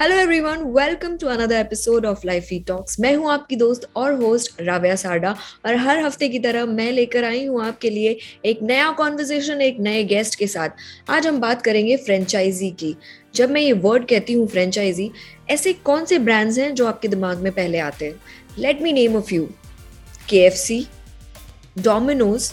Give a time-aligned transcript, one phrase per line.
[0.00, 4.12] Hello everyone welcome to another episode of life E talks मैं हूँ आपकी दोस्त और
[4.12, 5.34] होस्ट राव्या साडा
[5.66, 9.76] और हर हफ़्ते की तरह मैं लेकर आई हूँ आपके लिए एक नया कॉन्वर्जेशन एक
[9.80, 10.68] नए गेस्ट के साथ।
[11.10, 12.94] आज हम बात करेंगे फ्रेंचाइजी की।
[13.34, 15.10] जब मैं ये वर्ड कहती हूँ फ्रेंचाइजी
[15.50, 18.20] ऐसे कौन से ब्रांड्स हैं जो आपके दिमाग में पहले आते हैं?
[18.58, 19.48] Let me name a few
[20.30, 20.86] K F C
[21.78, 22.50] Domino's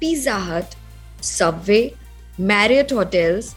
[0.00, 0.64] Pizza Hut
[1.22, 1.80] Subway
[2.40, 3.54] Marriott hotels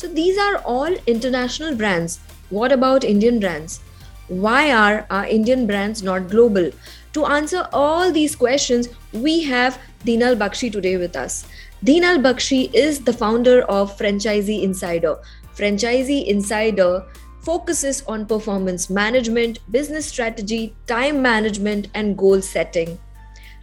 [0.00, 2.18] so these are all international brands.
[2.50, 3.80] What about Indian brands?
[4.28, 6.70] Why are our Indian brands not global?
[7.12, 11.46] To answer all these questions, we have Dhinal Baxi today with us.
[11.84, 15.16] Dhinal Baxi is the founder of Franchisee Insider.
[15.54, 17.04] Franchisee Insider
[17.40, 22.98] focuses on performance management, business strategy, time management, and goal setting.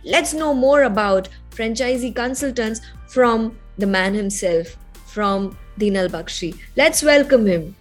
[0.04, 6.56] Let's know more about franchisee consultants from the man himself, from Dhinal Baxi.
[6.76, 7.76] Let's welcome him.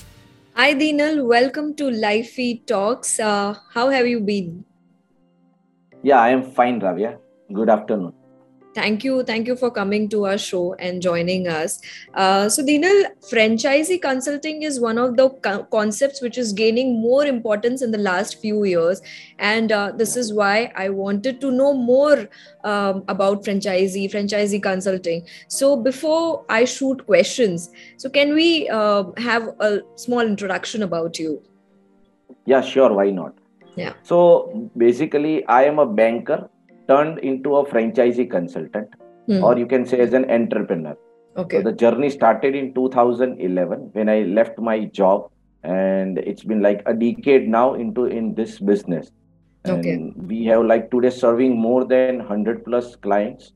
[0.56, 1.27] Hi, Dhinal.
[1.27, 3.19] Welcome to Lifie Talks.
[3.19, 4.64] Uh, how have you been?
[6.05, 7.19] Yeah, I am fine, Ravya.
[7.52, 8.12] Good afternoon.
[8.75, 9.22] Thank you.
[9.22, 11.80] Thank you for coming to our show and joining us.
[12.12, 17.25] Uh, so, Dhinal, franchisee consulting is one of the co- concepts which is gaining more
[17.25, 19.00] importance in the last few years.
[19.39, 22.28] And uh, this is why I wanted to know more
[22.64, 25.25] um, about franchisee, franchisee consulting.
[25.47, 31.42] So, before I shoot questions, so can we uh, have a small introduction about you?
[32.44, 32.92] Yeah, sure.
[32.92, 33.34] Why not?
[33.77, 33.94] Yeah.
[34.03, 36.48] So basically, I am a banker
[36.89, 38.89] turned into a franchisee consultant,
[39.29, 39.43] Hmm.
[39.43, 40.97] or you can say as an entrepreneur.
[41.37, 41.57] Okay.
[41.59, 45.31] So the journey started in 2011 when I left my job,
[45.65, 49.11] and it's been like a decade now into in this business.
[49.65, 50.12] And Okay.
[50.33, 53.53] we have like today serving more than 100 plus clients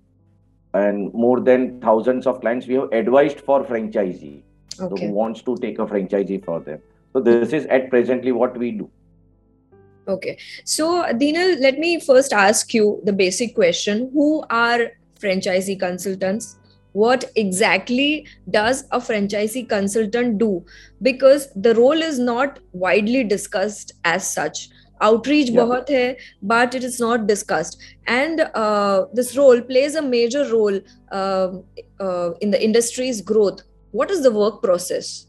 [0.74, 4.42] and more than thousands of clients we have advised for franchisee
[4.78, 6.80] so who wants to take a franchisee for them
[7.12, 8.88] so this is at presently what we do
[10.08, 10.38] Okay.
[10.64, 14.90] So, Dina, let me first ask you the basic question Who are
[15.20, 16.56] franchisee consultants?
[16.92, 20.64] What exactly does a franchisee consultant do?
[21.02, 24.68] Because the role is not widely discussed as such.
[25.00, 25.60] Outreach Yeah.
[25.60, 27.78] bahut hai, but it is not discussed.
[28.06, 30.80] And uh, this role plays a major role
[31.12, 31.62] um
[32.00, 33.62] uh, in the industry's growth.
[33.92, 35.26] What is the work process?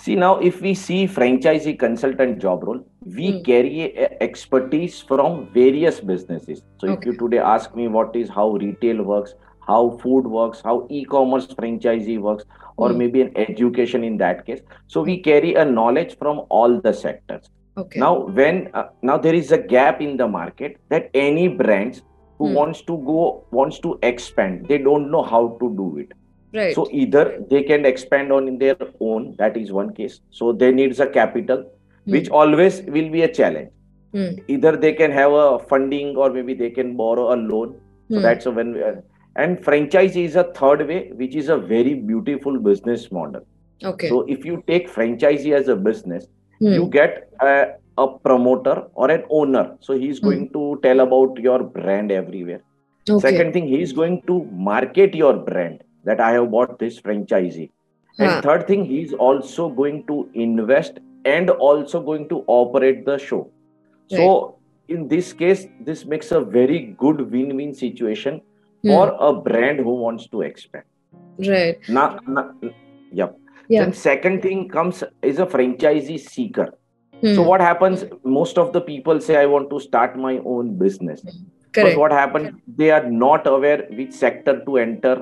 [0.00, 3.42] See now, if we see franchisee consultant job role, we Hmm.
[3.42, 6.62] carry expertise from various businesses.
[6.80, 9.34] So if you today ask me what is how retail works,
[9.66, 12.44] how food works, how e-commerce franchisee works,
[12.76, 12.98] or Hmm.
[12.98, 14.60] maybe an education in that case.
[14.86, 17.48] So we carry a knowledge from all the sectors.
[17.76, 18.00] Okay.
[18.00, 22.02] Now, when uh, now there is a gap in the market that any brands
[22.38, 22.54] who Hmm.
[22.54, 26.12] wants to go wants to expand, they don't know how to do it
[26.54, 26.74] right.
[26.74, 30.70] so either they can expand on in their own that is one case so they
[30.76, 31.64] needs a capital
[32.08, 32.14] Hmm.
[32.16, 33.70] which always will be a challenge
[34.16, 34.30] Hmm.
[34.54, 37.72] either they can have a funding or maybe they can borrow a loan
[38.10, 38.22] so Hmm.
[38.26, 38.84] that's when we-
[39.42, 43.42] and franchise is a third way which is a very beautiful business model
[43.90, 44.08] okay.
[44.12, 46.24] so if you take franchisee as a business
[46.62, 46.72] Hmm.
[46.76, 47.18] you get
[47.50, 47.52] a,
[48.04, 50.26] a promoter or an owner so he's Hmm.
[50.28, 52.62] going to tell about your brand everywhere
[53.10, 53.20] okay.
[53.26, 54.34] Second thing, he is going to
[54.70, 55.76] market your brand
[56.08, 57.68] that I have bought this franchisee.
[58.18, 60.98] And third thing, he is also going to invest
[61.30, 63.40] and also going to operate the show.
[64.10, 64.26] So
[64.88, 68.40] in this case, this makes a very good win-win situation
[68.84, 68.90] Hmm.
[68.94, 70.84] for a brand who wants to expand.
[71.52, 71.88] right.
[71.88, 72.42] Now, now
[73.20, 73.36] yep.
[73.68, 73.80] Yeah.
[73.84, 76.66] Then second thing comes is a franchisee seeker.
[77.22, 77.34] Hmm.
[77.34, 78.04] So what happens?
[78.38, 81.22] Most of the people say, I want to start my own business.
[81.72, 81.96] Correct.
[81.96, 82.52] But what happens?
[82.82, 85.14] They are not aware which sector to enter,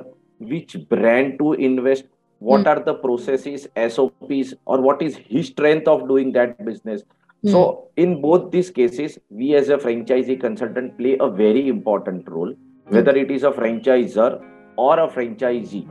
[0.53, 2.05] which brand to invest,
[2.42, 2.68] what Hmm.
[2.68, 7.04] are the processes, SOPs, or what is his strength of doing that business.
[7.44, 7.50] Hmm.
[7.50, 7.60] So,
[7.96, 12.52] in both these cases, we as a franchisee consultant play a very important role,
[12.88, 14.30] whether it is a franchisor
[14.78, 15.84] or a franchisee.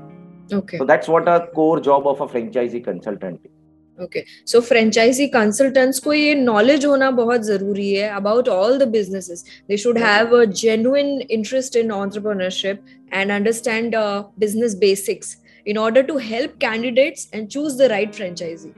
[0.52, 0.78] okay.
[0.78, 3.52] So, that's what a core job of a franchisee consultant is.
[4.00, 9.44] Okay so franchisee consultants को ये knowledge होना बहुत जरूरी है about all the businesses
[9.70, 13.96] they should have a genuine interest in entrepreneurship and understand
[14.40, 15.36] business basics
[15.67, 18.75] in order to help candidates and choose the right franchisee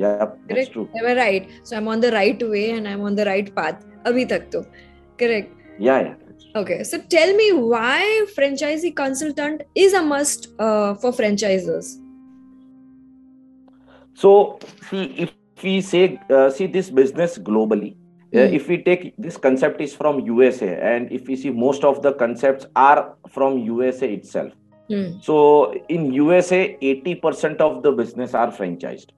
[0.00, 0.82] Yeah, that's true.
[0.98, 3.80] am i right so i'm on the right way and i'm on the right path
[4.10, 4.60] abhi tak to
[5.22, 5.56] correct
[5.86, 6.14] Yeah, yeah.
[6.60, 7.96] okay so tell me why
[8.36, 11.90] franchisee consultant is a must uh, for franchisers
[14.14, 14.30] So,
[14.90, 15.30] see, if
[15.64, 17.86] we say, uh, see this business globally,
[18.36, 18.56] uh, Hmm.
[18.58, 22.12] if we take this concept is from USA, and if we see most of the
[22.22, 24.52] concepts are from USA itself.
[24.90, 25.20] Hmm.
[25.20, 29.10] So, in USA, 80% of the business are franchised.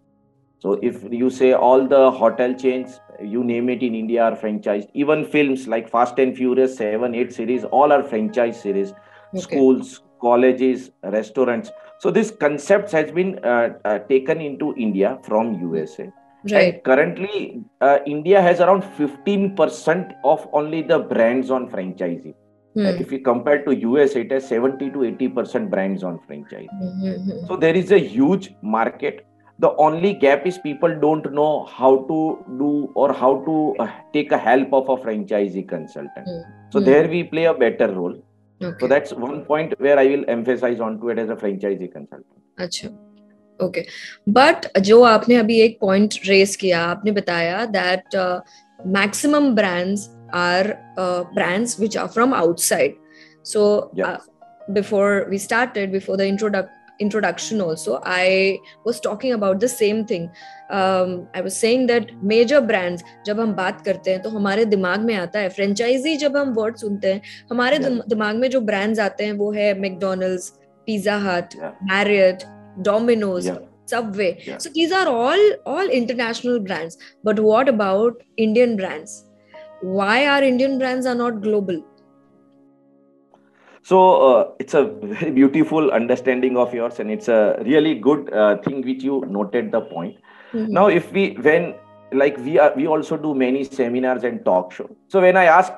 [0.62, 4.90] So if you say all the hotel chains, you name it in India are franchised.
[4.94, 8.92] Even films like Fast and Furious 7, 8 series, all are franchise series.
[9.34, 9.40] Okay.
[9.40, 11.72] Schools, colleges, restaurants.
[11.98, 16.12] So this concept has been uh, uh, taken into India from USA.
[16.44, 16.74] Right.
[16.74, 22.34] And currently, uh, India has around 15% of only the brands on franchising.
[22.74, 22.86] Hmm.
[22.86, 26.68] if you compare to US, it has 70 to 80% brands on franchise.
[26.82, 27.46] Mm-hmm.
[27.46, 29.26] So there is a huge market.
[29.58, 34.32] The only gap is people don't know how to do or how to uh, take
[34.32, 36.26] a help of a franchisee consultant.
[36.26, 36.70] Mm-hmm.
[36.70, 36.86] So hmm.
[36.86, 38.16] there we play a better role.
[38.62, 38.76] Okay.
[38.80, 42.26] So that's one point where I will emphasize on to it as a franchisee consultant.
[42.58, 42.88] अच्छा
[43.64, 43.90] okay okay.
[44.28, 48.16] But जो आपने अभी एक point raise किया आपने बताया that
[48.96, 52.94] maximum brands are uh, brands which are from outside
[53.42, 54.18] so uh,
[54.72, 60.30] before we started before the introduction introduction also i was talking about the same thing
[60.70, 65.00] um, i was saying that major brands जब हम बात करते हैं तो हमारे दिमाग
[65.08, 68.08] में आता है फ्रेंचाइजी जब हम वर्ड सुनते हैं हमारे yeah.
[68.08, 70.48] दिमाग में जो ब्रांड्स आते हैं वो है McDonald's
[70.86, 71.56] Pizza Hut
[71.90, 72.42] Marriott
[72.88, 73.50] Domino's
[73.92, 74.58] subway yeah.
[74.64, 76.96] so these are all all international brands
[77.28, 79.16] but what about indian brands
[79.82, 81.84] why our Indian brands are not global?
[83.82, 88.58] So uh, it's a very beautiful understanding of yours, and it's a really good uh,
[88.58, 90.16] thing which you noted the point.
[90.52, 90.72] Mm-hmm.
[90.72, 91.74] Now, if we when
[92.12, 94.88] like we are we also do many seminars and talk show.
[95.08, 95.72] So when I ask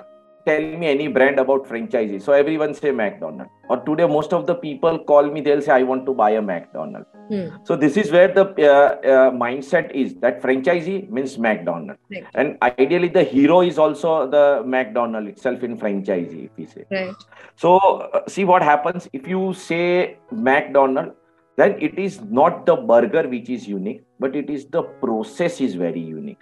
[0.46, 2.20] tell me any brand about franchisee.
[2.20, 3.48] So everyone say McDonald.
[3.68, 6.42] Or today, most of the people call me, they'll say, I want to buy a
[6.42, 7.06] McDonald.
[7.28, 7.48] Hmm.
[7.64, 11.98] So this is where the uh, uh, mindset is that franchisee means McDonald.
[12.10, 12.24] Right.
[12.34, 16.84] And ideally, the hero is also the McDonald itself in franchisee, if we say.
[16.90, 17.14] Right.
[17.56, 21.12] So uh, see what happens if you say McDonald,
[21.56, 25.74] then it is not the burger which is unique, but it is the process is
[25.74, 26.40] very unique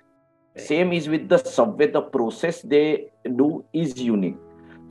[0.57, 4.37] same is with the subway the process they do is unique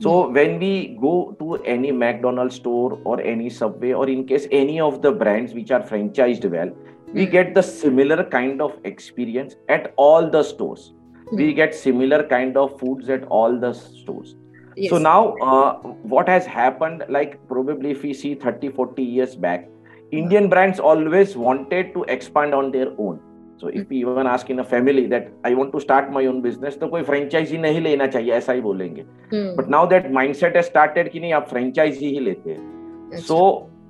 [0.00, 0.34] so mm.
[0.34, 5.02] when we go to any mcdonald's store or any subway or in case any of
[5.02, 6.70] the brands which are franchised well
[7.12, 7.30] we hmm.
[7.30, 10.94] get the similar kind of experience at all the stores
[11.26, 11.36] mm.
[11.36, 14.34] we get similar kind of foods at all the stores
[14.76, 14.90] yes.
[14.90, 19.68] so now uh, what has happened like probably if we see 30 40 years back
[20.10, 23.20] indian brands always wanted to expand on their own
[23.62, 26.40] so if you even ask in a family that I want to start my own
[26.42, 29.04] business तो कोई franchisee नहीं लेना चाहिए ऐसा ही बोलेंगे।
[29.34, 33.38] But now that mindset has started कि नहीं आप फ्रेंचाइजी ही लेते हैं। So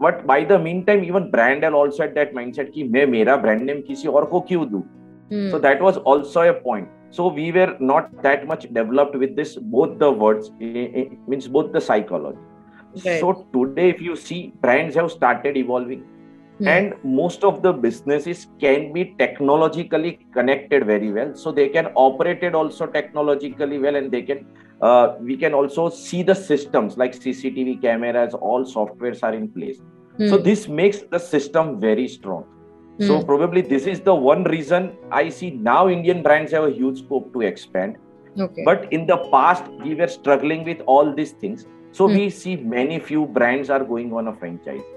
[0.03, 3.63] but by the meantime even brand and also at that mindset कि मैं मेरा ब्रांड
[3.63, 4.83] नेम किसी और को क्यों दूँ?
[5.53, 6.89] So that was also a point.
[7.17, 11.81] So we were not that much developed with this both the words means both the
[11.87, 12.43] psychology.
[12.97, 13.23] Right.
[13.23, 16.03] so today if you see brands have started evolving.
[16.63, 16.69] Hmm.
[16.69, 22.45] and most of the businesses can be technologically connected very well so they can operate
[22.45, 24.47] it also technologically well and they can
[24.81, 29.81] uh, we can also see the systems like cctv cameras all softwares are in place
[30.21, 30.31] mm.
[30.31, 32.45] so this makes the system very strong
[33.01, 33.07] mm.
[33.09, 37.05] so probably this is the one reason i see now indian brands have a huge
[37.05, 37.97] scope to expand
[38.39, 38.63] okay.
[38.65, 42.19] but in the past we were struggling with all these things so mm.
[42.19, 44.91] we see many few brands are going on a franchise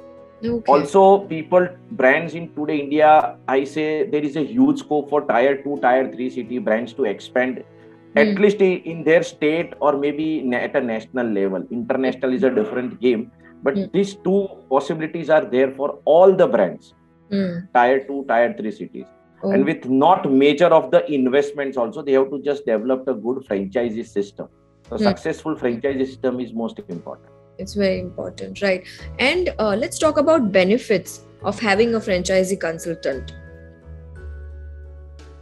[0.50, 0.72] Okay.
[0.72, 5.62] Also, people, brands in today India, I say there is a huge scope for tier
[5.64, 7.64] two, tier three city brands to expand,
[8.16, 8.22] mm.
[8.22, 11.66] at least in their state or maybe at a national level.
[11.72, 13.32] International is a different game,
[13.64, 13.92] but mm.
[13.92, 16.94] these two possibilities are there for all the brands,
[17.32, 17.68] mm.
[17.74, 19.06] tier two, tier three cities.
[19.44, 19.52] Oh.
[19.52, 23.46] And with not major of the investments, also they have to just develop a good
[23.48, 24.48] franchisee system.
[24.90, 28.86] The successful franchisee system is most important it's very important right?
[29.20, 33.34] And uh, let's talk about benefits of having a franchisee consultant.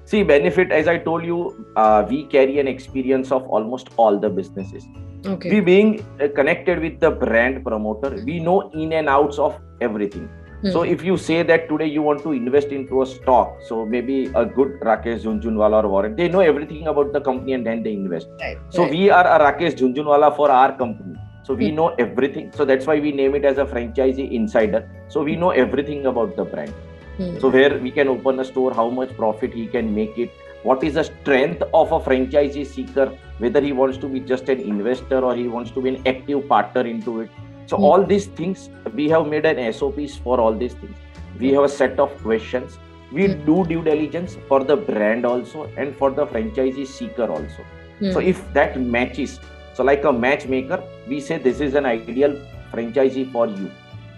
[0.06, 4.30] See benefit as i told you uh, we carry an experience of almost all the
[4.30, 4.86] businesses.
[5.26, 5.50] Okay.
[5.50, 10.30] We being uh, connected with the brand promoter we know in and outs of everything.
[10.64, 10.72] Hmm.
[10.72, 14.32] so if you say that today you want to invest into a stock so maybe
[14.42, 17.94] a good rakesh Jhunjhunwala or warren they know everything about the company and then they
[17.94, 18.30] invest.
[18.40, 18.92] Right, so right.
[18.92, 21.13] we are a rakesh Jhunjhunwala for our company
[21.44, 21.76] so we hmm.
[21.76, 25.52] know everything so that's why we name it as a franchisee insider so we know
[25.52, 26.74] everything about the brand
[27.18, 27.40] mm.
[27.42, 30.32] so where we can open a store how much profit he can make it
[30.64, 33.08] what is the strength of a franchisee seeker
[33.40, 36.48] whether he wants to be just an investor or he wants to be an active
[36.48, 37.30] partner into it
[37.66, 37.82] so mm.
[37.82, 40.98] all these things we have made an sops for all these things
[41.40, 42.80] we have a set of questions
[43.12, 43.46] we mm.
[43.46, 47.64] do due diligence for the brand also and for the franchisee seeker also
[48.12, 48.28] so hmm.
[48.28, 49.40] if that matches
[49.79, 52.37] so, like a matchmaker, we say this is an ideal
[52.73, 53.71] franchisee for you.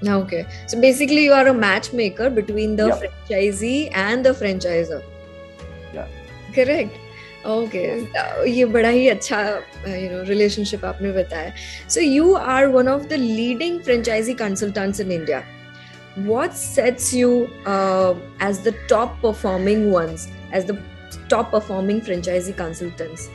[0.08, 0.46] Okay.
[0.66, 3.00] So basically, you are a matchmaker between the Yeah.
[3.02, 5.02] franchisee and the franchisor.
[5.94, 6.06] Yeah.
[6.54, 6.96] Correct.
[7.44, 8.06] Okay.
[8.46, 9.40] ये बड़ा ही अच्छा
[9.86, 11.52] you know relationship आपने बताया.
[11.88, 15.42] So you are one of the leading franchisee consultants in India.
[16.30, 20.78] What sets you uh, as the top performing ones, as the
[21.28, 23.28] top performing franchisee consultants?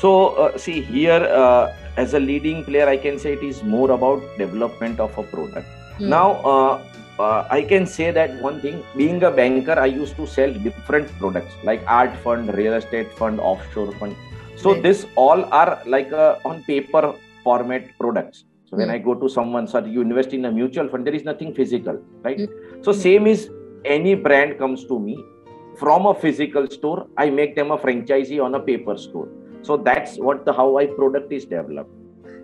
[0.00, 0.10] so,
[0.42, 4.22] uh, see here, uh, as a leading player, I can say it is more about
[4.38, 5.66] development of a product.
[5.98, 6.08] Hmm.
[6.08, 6.82] Now, uh,
[7.18, 11.10] uh, I can say that one thing being a banker, I used to sell different
[11.18, 14.16] products like art fund, real estate fund, offshore fund.
[14.56, 14.82] So, Right.
[14.82, 17.14] this all are like uh, on paper
[17.44, 18.44] format products.
[18.70, 18.94] So, when Hmm.
[18.94, 22.00] I go to someone, sir, you invest in a mutual fund, there is nothing physical,
[22.24, 22.38] right?
[22.38, 22.82] Hmm.
[22.82, 23.50] So, same is
[23.84, 25.18] any brand comes to me
[25.76, 29.28] from a physical store, I make them a franchisee on a paper store
[29.62, 31.90] so that's what the how i product is developed.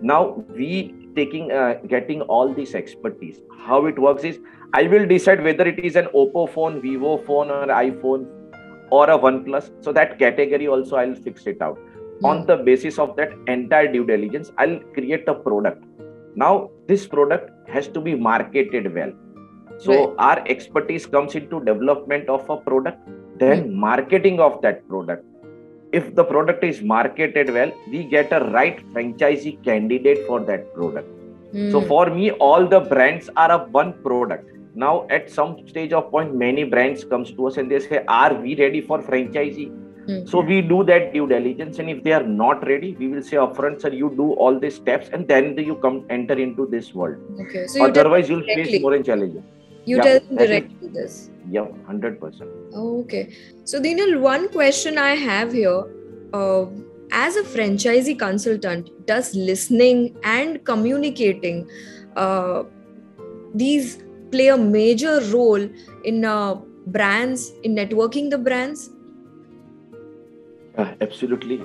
[0.01, 4.39] Now we taking uh, getting all this expertise how it works is
[4.79, 8.27] i will decide whether it is an oppo phone vivo phone or iphone
[8.91, 9.71] or a oneplus.
[9.83, 11.79] So that category also i'll fix it out.
[12.23, 15.83] On the basis of that entire due diligence i'll create a product.
[16.35, 19.11] Now this product has to be marketed well.
[19.79, 20.15] So Right.
[20.19, 22.99] our expertise comes into development of a product
[23.39, 25.23] then marketing of that product
[25.93, 31.07] if the product is marketed well we get a right franchisee candidate for that product
[31.71, 31.87] so Hmm.
[31.87, 36.35] for me all the brands are a one product now at some stage of point
[36.35, 39.69] many brands comes to us and they say are we ready for franchisee
[40.09, 40.25] Hmm.
[40.31, 43.37] so we do that due diligence and if they are not ready we will say
[43.45, 47.17] upfront sir you do all these steps and then you come enter into this world
[47.45, 47.67] okay.
[47.67, 48.79] So otherwise you'll face directly.
[48.85, 49.43] more challenges
[49.85, 51.29] you yeah, tell them that directly this.
[51.49, 53.35] yeah 100% Okay.
[53.63, 55.83] So, Dhinal, one question I have here
[56.33, 56.65] uh,
[57.11, 61.69] as a franchisee consultant, does listening and communicating
[62.15, 62.63] uh,
[63.53, 65.69] these play a major role
[66.03, 66.55] in uh,
[66.87, 68.89] brands, in networking the brands?
[70.77, 71.61] Uh, absolutely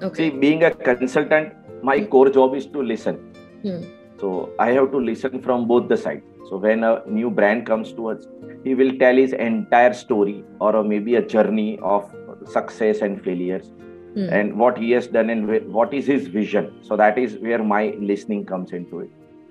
[0.00, 0.30] Okay.
[0.30, 3.16] See, being a consultant, my core job is to listen.
[3.62, 3.82] Hmm.
[4.20, 6.22] So I have to listen from both the sides.
[6.48, 8.26] So when a new brand comes to us,
[8.64, 12.10] he will tell his entire story or maybe a journey of
[12.46, 13.70] success and failures
[14.14, 14.28] Hmm.
[14.32, 16.72] and what he has done and what is his vision.
[16.82, 19.10] So that is where my listening comes into it.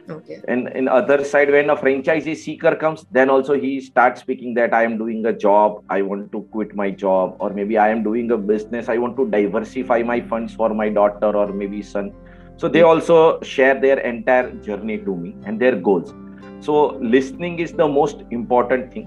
[0.09, 0.39] Okay.
[0.47, 4.73] And in other side, when a franchisee seeker comes, then also he starts speaking that
[4.73, 8.03] I am doing a job, I want to quit my job, or maybe I am
[8.03, 12.13] doing a business, I want to diversify my funds for my daughter or maybe son.
[12.55, 16.13] So they also share their entire journey to me and their goals.
[16.59, 19.05] So listening is the most important thing.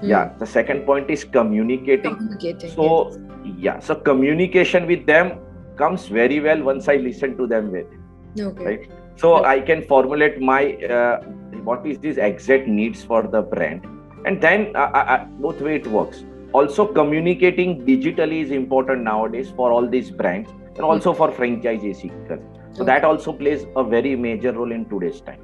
[0.00, 0.08] Hmm.
[0.08, 0.32] Yeah.
[0.38, 2.16] The second point is communicating.
[2.16, 2.70] Communicating.
[2.70, 3.18] So
[3.58, 5.38] yeah, so communication with them
[5.76, 7.84] comes very well once I listen to them well
[8.36, 8.46] yes.
[8.46, 8.64] okay.
[8.64, 8.90] right?
[9.16, 10.62] so i can formulate my
[10.96, 11.20] uh,
[11.68, 13.86] what is this exact needs for the brand
[14.26, 19.52] and then uh, uh, uh, both way it works also communicating digitally is important nowadays
[19.56, 22.40] for all these brands and also for franchisee seekers
[22.72, 25.40] so that also plays a very major role in today's time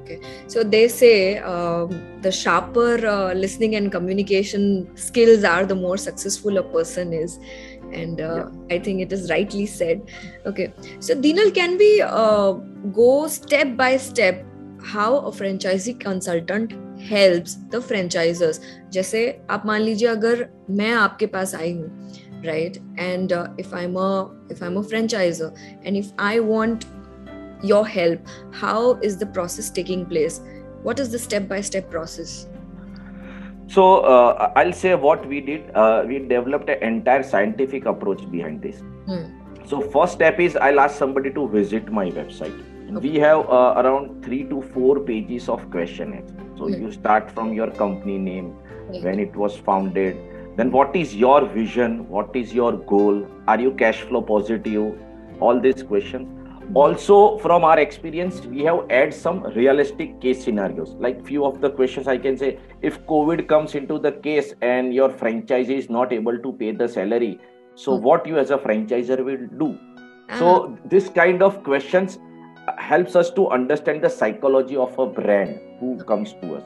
[0.00, 0.20] Okay.
[0.46, 6.56] So they say um, the sharper uh, listening and communication skills are, the more successful
[6.58, 7.38] a person is.
[7.92, 8.76] And uh, yeah.
[8.76, 10.10] I think it is rightly said.
[10.46, 10.72] Okay.
[11.00, 12.52] So, Dhinal, can we uh,
[12.92, 14.44] go step by step
[14.82, 18.60] how a franchisee consultant helps the franchisers?
[18.92, 19.20] जैसे
[19.50, 21.90] आप मान लीजिए अगर मैं आपके पास आई हूँ
[22.44, 25.50] right and uh, if i'm a if i'm a franchisor
[25.84, 26.86] and if i want
[27.62, 28.20] your help
[28.52, 30.40] how is the process taking place?
[30.82, 32.48] What is the step by step process?
[33.68, 35.70] So uh, i'll say what we did.
[35.74, 38.80] Uh, we developed an entire scientific approach behind this.
[39.06, 39.22] Hmm.
[39.70, 42.58] so first step is i'll ask somebody to visit my website.
[43.04, 46.82] We have uh, around three to four pages of questionnaires so Hmm.
[46.82, 48.52] you start from your company name
[48.88, 49.04] Right.
[49.04, 50.16] when it was founded.
[50.56, 51.96] Then what is your vision?
[52.08, 53.20] What is your goal?
[53.48, 54.98] Are you cash flow positive?
[55.40, 56.41] All these questions
[56.74, 60.94] also from our experience we have add some realistic case scenarios.
[60.98, 64.94] Like few of the questions i can say if covid comes into the case and
[64.94, 67.38] your franchisee is not able to pay the salary
[67.74, 68.02] so Hmm.
[68.04, 69.78] what you as a franchisor will do?
[70.30, 72.18] Ah, so this kind of questions
[72.78, 76.64] helps us to understand the psychology of a brand who comes to us.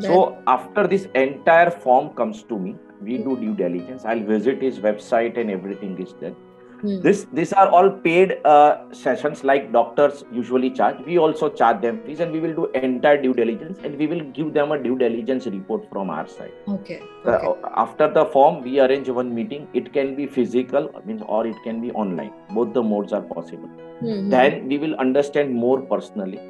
[0.00, 4.04] So after this entire form comes to me we do due diligence.
[4.04, 6.34] I'll visit his website and everything is there
[6.80, 10.96] hmm, this these are all paid uh, sessions like doctors usually charge.
[11.06, 14.24] We also charge them fees and we will do entire due diligence and we will
[14.38, 16.52] give them a due diligence report from our side.
[16.78, 17.54] Okay Uh,
[17.84, 19.68] after the form we arrange one meeting.
[19.74, 22.32] It can be physical means or it can be online.
[22.50, 23.68] Both the modes are possible.
[24.00, 24.28] Hmm, hmm.
[24.30, 26.40] then we will understand more personally.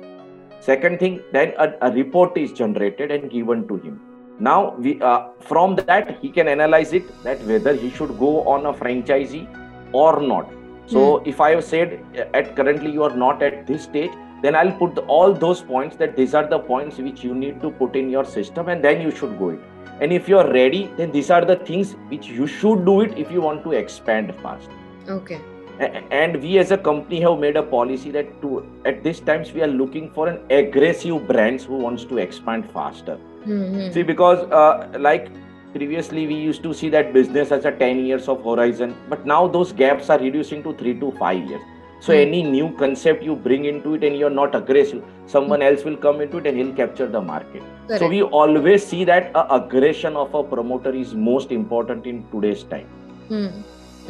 [0.61, 4.00] Second thing then a, a report is generated and given to him.
[4.38, 8.66] Now we uh, from that he can analyze it that whether he should go on
[8.66, 9.47] a franchisee
[9.93, 10.50] or not.
[10.87, 11.28] So hmm.
[11.28, 14.12] if i have said uh, at currently you are not at this stage
[14.43, 17.71] then i'll put all those points that these are the points which you need to
[17.71, 19.61] put in your system and then you should go it.
[20.00, 23.16] And if you are ready then these are the things which you should do it
[23.16, 24.69] if you want to expand fast.
[25.09, 25.40] Okay.
[25.78, 29.62] And we as a company have made a policy that to at this times we
[29.62, 33.19] are looking for an aggressive brands who wants to expand faster.
[33.47, 33.93] Mm-hmm.
[33.93, 35.28] see because uh, like
[35.76, 39.40] previously we used to see that business as a 10 years of horizon but now
[39.56, 41.64] those gaps are reducing to 3 to 5 years
[42.00, 42.21] so mm.
[42.25, 45.02] any new concept you bring into it and you're not aggressive
[45.35, 45.71] someone mm.
[45.71, 48.00] else will come into it and he'll capture the market Correct.
[48.00, 52.62] so we always see that a aggression of a promoter is most important in today's
[52.75, 52.87] time
[53.28, 53.49] hmm.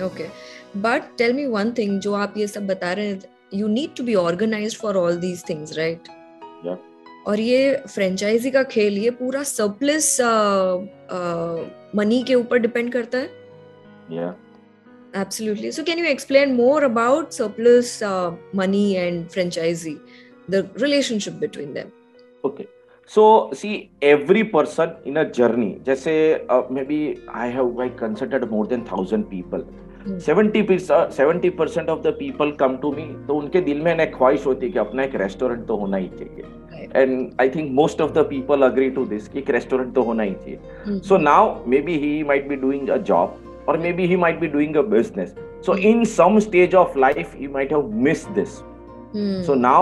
[0.08, 0.30] okay
[0.86, 3.30] but tell me one thing jo aap ye sab bata rahe
[3.62, 6.12] you need to be organized for all these things right
[6.68, 6.84] yeah
[7.26, 10.16] और ये franchise का खेल ये पूरा surplus
[11.96, 13.30] money के ऊपर depend करता है।
[14.12, 14.34] या
[15.16, 17.98] absolutely so can you explain more about surplus
[18.56, 19.96] money and franchisee
[20.50, 21.90] the relationship between them
[22.48, 22.66] okay
[23.08, 28.50] so see every person in a journey just say uh, maybe i have like consulted
[28.50, 29.66] more than 1000 people
[30.24, 34.44] seventy seventy percent of the people come to me तो उनके दिल में एक ख्वाहिश
[34.46, 38.12] होती है कि अपना एक रेस्टोरेंट तो होना ही चाहिए and I think most of
[38.18, 41.54] the people agree to this कि एक रेस्टोरेंट तो होना ही चाहिए so now
[41.88, 43.34] maybe he might be doing a job
[43.68, 45.84] or maybe he might be doing a business so mm.
[45.84, 48.62] in some stage of life he might have missed this
[49.16, 49.44] mm.
[49.46, 49.80] so now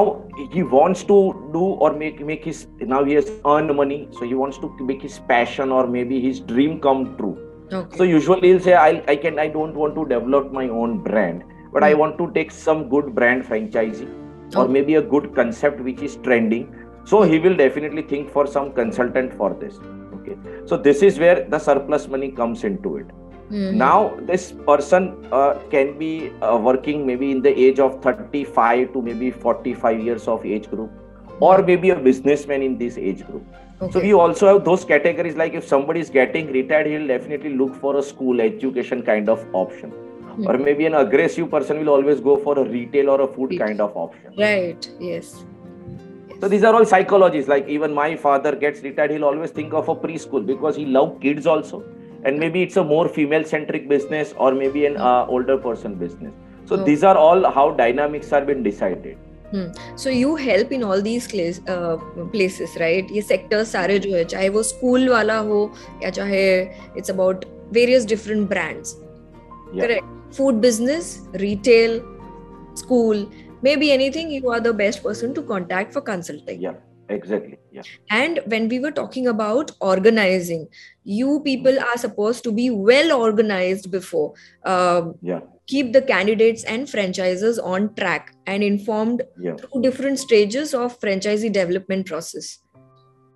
[0.57, 1.19] he wants to
[1.57, 5.03] do or make make his now he has earned money so he wants to make
[5.09, 7.37] his passion or maybe his dream come true
[7.73, 7.97] Okay.
[7.97, 11.45] So usually he'll say, I, I can I don't want to develop my own brand,
[11.73, 11.87] but mm.
[11.87, 11.99] I hmm.
[11.99, 14.13] want to take some good brand franchising
[14.49, 14.59] okay.
[14.59, 16.75] or maybe a good concept which is trending.
[17.05, 19.79] So he will definitely think for some consultant for this.
[20.15, 20.37] Okay.
[20.67, 23.07] So this is where the surplus money comes into it.
[23.55, 23.79] Mm-hmm.
[23.79, 29.03] Now this person uh, can be uh, working maybe in the age of 35 to
[29.03, 30.91] maybe 45 years of age group,
[31.41, 31.67] or hmm.
[31.67, 33.47] maybe a businessman in this age group
[33.81, 33.93] Okay.
[33.93, 37.75] So we also have those categories like if somebody is getting retired, he'll definitely look
[37.75, 39.91] for a school education kind of option.
[39.91, 40.47] Hmm.
[40.47, 43.81] Or maybe an aggressive person will always go for a retail or a food kind
[43.81, 44.33] of option.
[44.39, 45.45] Right, yes.
[46.41, 47.49] So these are all psychologies.
[47.49, 51.21] Like even my father gets retired, he'll always think of a preschool because he loved
[51.21, 51.85] kids also
[52.24, 56.34] And maybe it's a more female centric business or maybe an uh, older person business.
[56.66, 56.84] So oh.
[56.84, 59.18] these are all how dynamics are been decided.
[59.54, 61.28] So you help in all these
[62.32, 65.62] places right ये sectors सारे जो है चाहे वो school वाला हो
[66.04, 66.44] या चाहे
[66.98, 68.94] it's about various different brands
[69.80, 72.00] correct food business retail
[72.80, 73.26] school
[73.64, 76.64] may be anything you are the best person to contact for consulting
[77.09, 77.83] exactly yeah.
[78.11, 80.69] And when we were talking about organizing
[81.05, 85.41] you people are supposed to be well organized before um, yeah.
[85.67, 89.55] keep the candidates and franchisers on track and informed yeah.
[89.57, 92.59] through different stages of franchisee development process.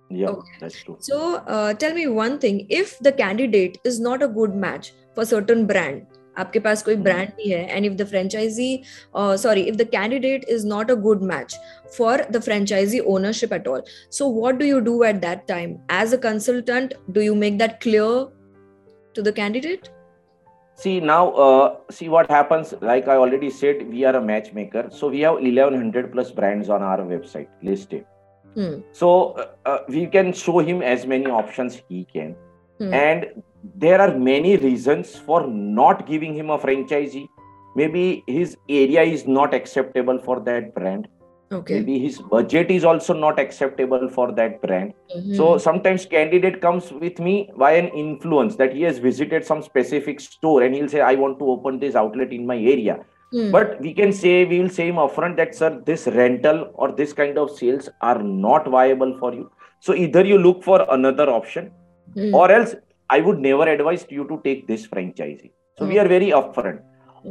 [0.09, 0.51] Yeah okay.
[0.59, 0.97] that's true.
[0.99, 2.65] So uh, tell me one thing.
[2.69, 6.07] If the candidate is not a good match for certain brand
[6.38, 7.36] आपके पास कोई brand hmm.
[7.38, 8.82] नहीं है and if the franchisee
[9.16, 11.56] sorry if the candidate is not a good match
[11.98, 13.82] for the franchisee ownership at all
[14.18, 17.78] so what do you do at that time as a consultant do you make that
[17.82, 18.26] clear
[19.16, 19.88] to the candidate
[20.78, 25.08] see now uh, see what happens like i already said we are a matchmaker so
[25.08, 28.04] we have 1100 plus brands on our website listed
[28.56, 28.72] hmm.
[28.92, 29.10] so
[29.42, 32.34] uh, uh, we can show him as many options he can
[32.80, 32.92] hmm.
[32.92, 33.28] and
[33.75, 37.27] there are many reasons for not giving him a franchisee
[37.75, 41.07] maybe his area is not acceptable for that brand
[41.51, 45.35] okay maybe his budget is also not acceptable for that brand mm-hmm.
[45.35, 50.19] so sometimes candidate comes with me by an influence that he has visited some specific
[50.19, 52.99] store and he'll say i want to open this outlet in my area
[53.33, 53.51] mm.
[53.51, 57.13] but we can say we will say him upfront that sir this rental or this
[57.13, 61.71] kind of sales are not viable for you so either you look for another option
[62.15, 62.33] mm.
[62.33, 62.75] or else
[63.09, 65.51] i would never advise you to take this franchisee.
[65.77, 65.89] So mm.
[65.89, 66.81] we are very upfront.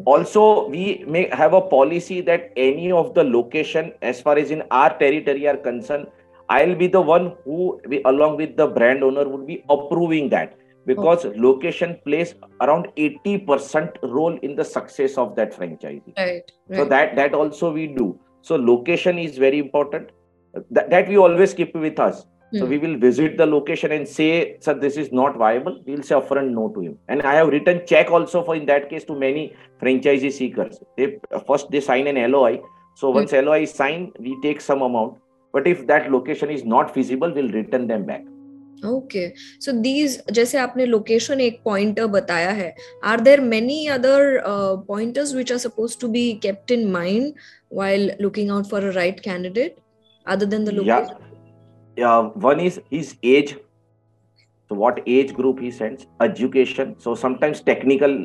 [0.05, 4.63] Also we may have a policy that any of the location as far as in
[4.71, 6.09] our territory are concerned
[6.51, 10.55] i'll be the one who along with the brand owner would be approving that.
[10.87, 11.39] Because okay.
[11.39, 17.15] location plays around 80% role in the success of that franchise right, right, so that
[17.15, 18.19] that also we do.
[18.41, 20.09] So location is very important.
[20.71, 22.70] That, that we always keep with us so hmm.
[22.70, 25.82] we will visit the location and say, sir, this is not viable.
[25.88, 27.00] We'll say upfront no to him.
[27.08, 30.80] And I have written check also for in that case to many franchisee seekers.
[30.98, 31.18] They
[31.48, 32.62] first they sign an LOI.
[32.96, 33.16] So hmm.
[33.16, 35.20] once LOI is signed, we take some amount.
[35.54, 38.30] but if that location is not feasible we'll return them back
[38.86, 39.22] okay
[39.62, 42.74] so these जैसे आपने location एक pointer बताया है
[43.12, 44.42] are there many other
[44.88, 47.34] pointers which are suppose to be kept in mind
[47.74, 49.76] while looking out for a right candidate
[50.26, 51.27] other than the location
[52.03, 53.57] yeah one is his age.
[54.69, 56.07] So what age group he sends?
[56.21, 56.95] Education.
[56.99, 58.17] So sometimes technical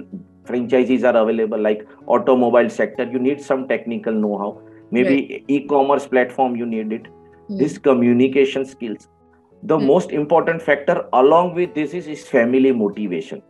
[0.46, 3.04] franchises are available like automobile sector.
[3.04, 4.62] You need some technical know-how.
[4.92, 5.46] Maybe right.
[5.48, 7.08] e-commerce platform you need it.
[7.50, 7.60] Mm.
[7.60, 9.10] this communication skills.
[9.64, 9.86] The mm.
[9.86, 13.42] most important factor along with this is his family motivation.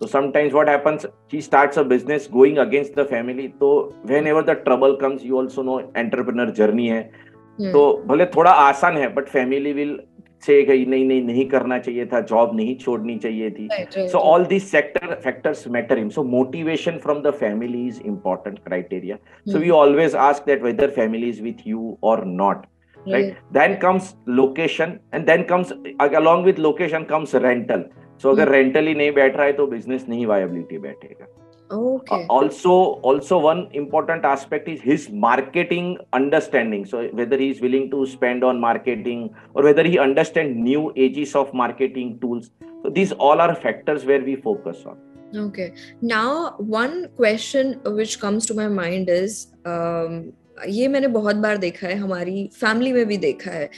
[0.00, 3.54] So sometimes what happens he starts a business going against the family.
[3.60, 7.10] So whenever the trouble comes you also know entrepreneur journey hai
[7.60, 10.00] तो भले थोड़ा आसान है but family will
[10.46, 13.68] say नहीं नहीं नहीं करना चाहिए था जॉब नहीं छोड़नी चाहिए थी।
[14.08, 19.16] So all this sector factors matter in so motivation from the family is important criteria
[19.52, 22.66] so we always ask that whether family is with you और not
[23.06, 23.34] right.
[23.52, 27.84] then comes location and then comes along with location comes rental.
[28.22, 31.26] So अगर rental ही नहीं बैठ रहा है तो business नहीं viability बैठेगा।
[31.70, 32.70] Okay uh, also
[33.10, 38.42] also one important aspect is his marketing understanding so whether he is willing to spend
[38.44, 42.50] on marketing or whether he understand new ages of marketing tools
[42.82, 44.98] so these all are factors where we focus on
[45.36, 50.32] okay now one question which comes to my mind is um,
[50.68, 53.70] ये मैंने बहुत बार देखा है हमारी family में भी देखा है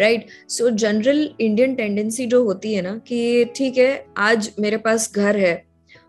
[0.00, 5.12] right so general Indian tendency जो होती है ना कि ठीक है आज मेरे पास
[5.16, 5.67] घर है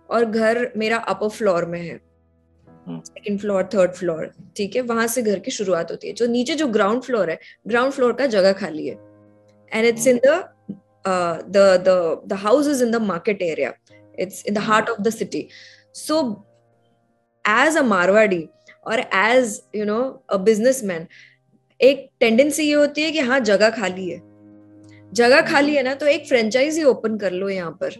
[0.09, 1.99] और घर मेरा अपर फ्लोर में है।
[2.89, 4.81] सेकेंड फ्लोर थर्ड फ्लोर ठीक है?
[4.83, 8.13] वहाँ से घर की शुरुआत होती है। जो नीचे जो ग्राउंड फ्लोर है ग्राउंड फ्लोर
[8.13, 8.97] का जगह खाली है।
[9.71, 10.43] And it's in the
[11.47, 13.73] the the house is in the market area
[14.17, 15.47] it's in the heart of the city
[15.95, 16.21] so
[17.45, 18.47] as a Marwari
[18.85, 21.07] और as you know a businessman
[21.79, 24.21] एक tendency ये होती है कि हाँ जगह खाली है।
[25.11, 27.93] जगह खाली है ना तो एक फ्रेंचाइजी ओपन कर लो यहाँ पर।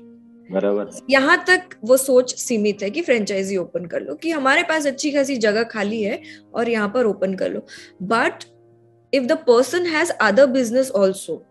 [0.50, 4.88] बराबर। यहाँ तक वो सोच सीमित है कि फ्रेंचाइजी ओपन कर लो कि हमारे पास
[4.88, 6.22] अच्छी खासी जगह खाली है
[6.54, 7.66] और यहाँ पर ओपन कर लो।
[8.04, 8.44] But
[9.14, 11.42] if the person has other business also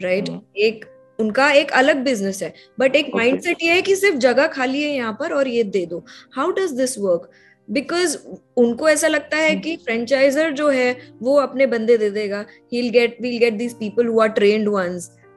[0.00, 0.84] right एक
[1.18, 4.90] उनका एक अलग बिज़नेस है बट एक माइंडसेट ये है कि सिर्फ़ जगह खाली है
[4.90, 6.04] यहाँ पर और ये दे दो।
[6.36, 7.30] How does this work
[7.68, 8.16] because
[8.56, 13.16] उनको ऐसा लगता है कि फ्रेंचाइजर जो है वो अपने बंदे दे देगा। He'll get
[13.20, 14.68] we'll get these people who are trained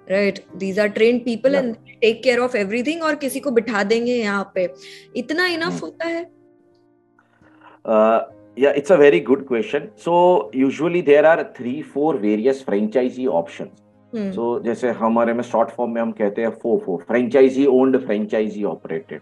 [0.09, 1.59] these are trained people yeah.
[1.59, 4.67] and take care of everything और किसी को बिठा देंगे यहाँ पे
[5.17, 5.81] इतना इनफ hmm.
[5.81, 6.25] होता है
[7.85, 8.19] uh,
[8.55, 13.81] yeah it's a very good question so usually there are three four various franchisee options
[14.13, 14.31] hmm.
[14.31, 18.63] so जैसे हमारे में शॉर्ट फॉर्म में हम कहते हैं फो फो franchisee owned franchisee
[18.63, 19.21] operated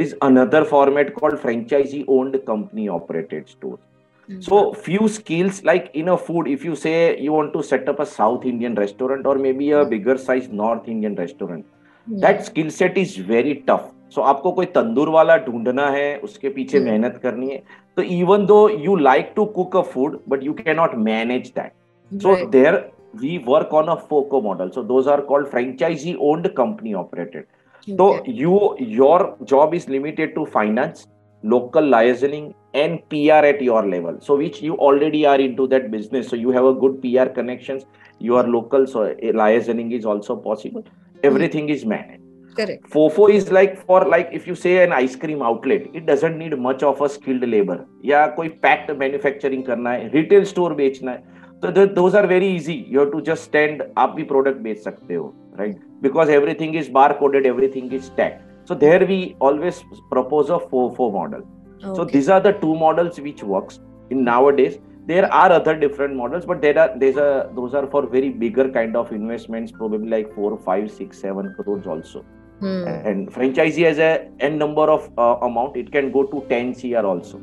[0.00, 3.78] is another format called franchisee owned company operated stores.
[3.78, 3.97] Mm-hmm.
[4.40, 7.98] So few skills like in a food, if you say you want to set up
[7.98, 12.20] a South Indian restaurant or maybe a bigger size North Indian restaurant, mm-hmm.
[12.20, 13.86] that skill set is very tough.
[14.10, 17.62] So so, आपको कोई तंदूर वाला ढूंढना है उसके पीछे मेहनत करनी है
[17.96, 22.20] तो even though you like to cook a food but you can not manage that
[22.22, 22.74] so there
[23.22, 27.44] we work on a FOCO model so those are called franchisee owned company operated
[27.86, 31.06] So you your job is limited to finance,
[31.43, 34.17] local licensing, and PR at your level.
[34.21, 36.27] So which you already are into that business.
[36.29, 37.83] So you have a good PR connections.
[38.19, 40.85] You are local, so licensing is also possible.
[41.23, 41.73] Everything mm-hmm.
[41.73, 42.21] is managed.
[42.55, 42.89] Correct.
[42.89, 46.57] Fofo is like for like if you say an ice cream outlet, it doesn't need
[46.57, 47.85] much of a skilled labor.
[48.05, 51.23] या कोई packed manufacturing करना है, retail store बेचना है,
[51.63, 52.75] तो those are very easy.
[52.89, 53.81] You have to just stand.
[53.97, 55.75] आप भी product बेच सकते हो, right?
[56.03, 58.41] because everything is barcoded, everything is tagged.
[58.68, 61.42] so there we always propose a FOFO model.
[61.82, 61.96] Okay.
[61.96, 64.78] So these are the two models which works in nowadays.
[65.06, 68.68] There are other different models, but there are there's a those are for very bigger
[68.68, 72.26] kind of investments, probably like four, five, six, seven crores also.
[72.60, 72.86] Hmm.
[73.12, 75.78] And franchisee has a n number of uh, amount.
[75.84, 77.40] It can go to 10 cr also.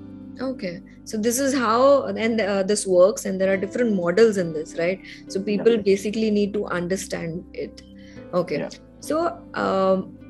[0.49, 4.53] Okay, so this is how and uh, this works, and there are different models in
[4.53, 5.01] this, right?
[5.27, 5.85] So people yeah.
[5.91, 7.81] basically need to understand it.
[8.39, 8.57] Okay
[9.07, 9.17] so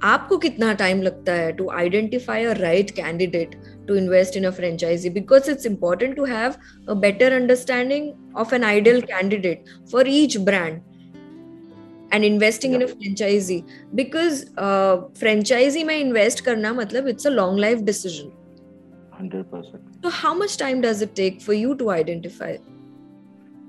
[0.07, 3.55] आपको कितना time लगता है to identify a right candidate
[3.87, 6.55] to invest in a franchisee because it's important to have
[6.89, 10.79] a better understanding of an ideal candidate for each brand
[12.13, 13.63] and investing in a franchisee
[13.95, 14.45] because
[15.19, 18.31] franchisee में invest करना मतलब it's a long life decision
[19.17, 20.03] 100%.
[20.03, 22.57] So, how much time does it take for you to identify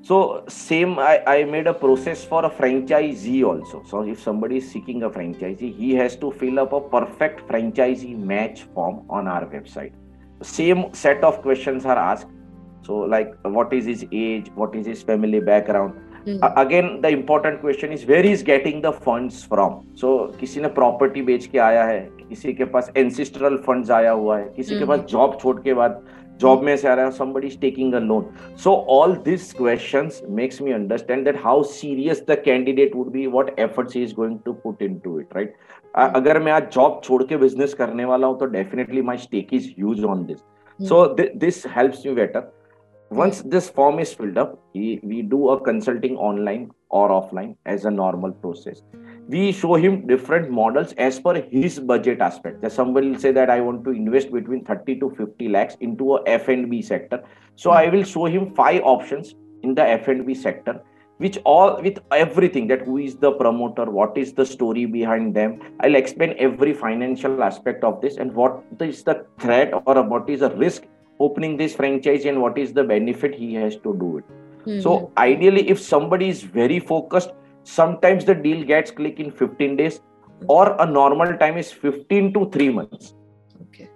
[0.09, 0.17] so
[0.49, 5.03] same I, I made a process for a franchisee also so if somebody is seeking
[5.03, 9.93] a franchisee he has to fill up a perfect franchisee match form on our website
[10.43, 12.29] same set of questions are asked
[12.83, 16.43] so like what is his age what is his family background Hmm.
[16.43, 20.69] Uh, again the important question is where is getting the funds from so किसी ने
[20.79, 24.85] property बेच के आया है किसी के पास ancestral funds आया हुआ है किसी के
[24.85, 26.03] हम्म। पास जॉब छोड़ के बाद
[26.41, 28.27] जॉब में से आ रहा है somebody is taking a loan
[28.65, 33.55] so all this question makes me understand that how serious the candidate would be what
[33.59, 35.55] efforts is going to put in to it right
[35.97, 39.71] अगर मैं आज जॉब छोड़ के बिज़नेस करने वाला हूँ तो definitely my stake is
[39.79, 40.39] use on this
[40.79, 42.53] so this helps you better
[43.11, 48.31] once this form is filled up we do a consulting online और offline as a normal
[48.41, 48.83] process
[49.29, 52.61] we show him different models as per his budget aspect.
[52.63, 56.17] That somebody will say that i want to invest between 30 to 50 lakhs into
[56.17, 57.23] a f&b sector.
[57.57, 60.81] So i will show him five options in the f&b sector
[61.19, 65.61] which all with everything that who is the promoter what is the story behind them.
[65.81, 70.41] I'll explain every financial aspect of this and what is the threat or what is
[70.41, 70.85] the risk
[71.19, 74.25] opening this franchise and what is the benefit he has to do it.
[74.67, 74.81] Hmm.
[74.81, 77.31] so ideally if somebody is very focused
[77.67, 80.01] sometimes the deal gets click in 15 days
[80.49, 83.15] or a normal time is 15 to 3 months.
[83.63, 83.89] Okay.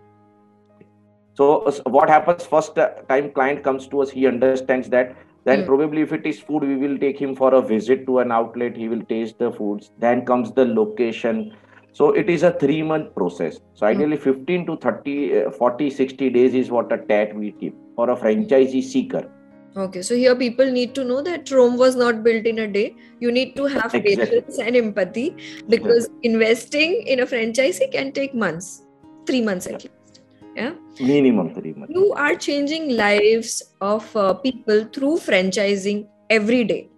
[1.35, 5.61] So uh, what happens first uh, time client comes to us he understands that then
[5.61, 5.67] Hmm.
[5.67, 8.77] probably if it is food we will take him for a visit to an outlet
[8.77, 11.53] he will taste the foods then comes the location.
[11.93, 13.61] So it is a 3 month process.
[13.75, 17.75] So ideally 15 to 30 uh, 40 60 days is what a tat we keep
[17.97, 19.29] for a franchisee seeker
[19.77, 22.97] Okay, so here people need to know that Rome was not built in a day.
[23.21, 24.41] You need to have Exactly.
[24.41, 25.37] patience and empathy
[25.69, 28.83] because investing in a franchisee can take months,
[29.27, 30.21] three months at least.
[30.57, 36.89] Yeah, minimum 3 months you are changing lives of uh, people through franchising every day.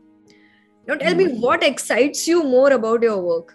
[0.86, 1.40] Now, tell me Hmm.
[1.40, 3.54] what excites you more about your work.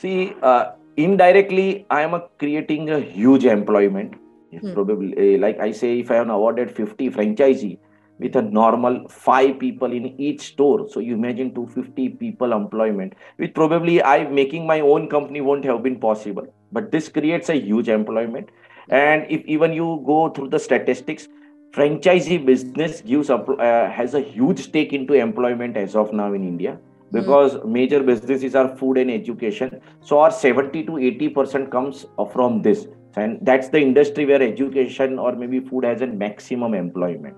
[0.00, 4.14] See, uh, indirectly, I am a creating a huge employment.
[4.50, 4.72] It's Hmm.
[4.72, 7.78] Probably, uh, like I say, if I am awarded 50 franchisee
[8.18, 13.14] with a normal five people in each store, so you imagine 250 people employment.
[13.38, 17.60] With probably I making my own company won't have been possible, but this creates a
[17.60, 18.50] huge employment.
[18.88, 21.28] And if even you go through the statistics,
[21.72, 26.42] franchisee business gives up, uh, has a huge stake into employment as of now in
[26.42, 26.78] India
[27.12, 32.60] because major businesses are food and education so our 70 to 80 percent comes from
[32.60, 37.36] this and that's the industry where education or maybe food has a maximum employment.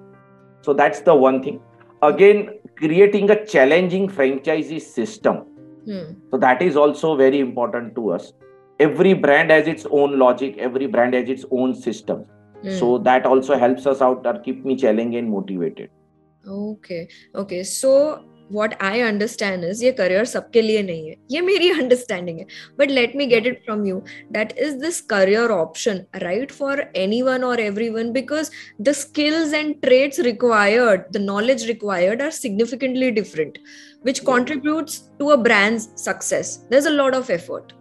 [0.62, 1.60] So that's the one thing.
[2.02, 5.46] Again creating a challenging franchisee system.
[5.84, 6.12] Hmm.
[6.30, 8.34] so that is also very important to us.
[8.78, 10.58] Every brand has its own logic.
[10.58, 12.26] Every brand has its own system.
[12.62, 12.76] Hmm.
[12.78, 15.90] so that also helps us out or keep me challenging and motivated.
[16.46, 17.62] Okay, okay.
[17.62, 22.45] So what I understand is ये career सबके लिए नहीं है ये मेरी understanding है
[22.81, 24.03] but let me get it from you
[24.35, 30.19] that is this career option right for anyone or everyone because the skills and traits
[30.29, 33.57] required the knowledge required are significantly different
[34.03, 37.73] which contributes to a brand's success there's a lot of effort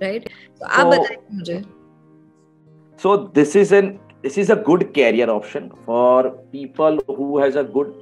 [0.00, 1.64] right so आप So- बताइए मुझे
[3.02, 7.64] so this is an this is a good career option for people who has a
[7.76, 7.92] good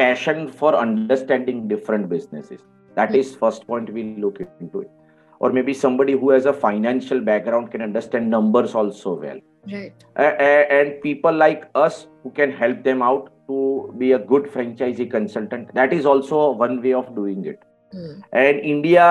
[0.00, 2.60] passion for understanding different businesses.
[2.94, 4.90] That is first point we look into it.
[5.38, 9.38] Or maybe somebody who has a financial background can understand numbers also well.
[9.72, 9.92] Right.
[10.16, 15.74] And people like us who can help them out to be a good franchisee consultant
[15.74, 17.60] that is also one way of doing it.
[17.92, 18.20] Hmm.
[18.40, 19.04] and india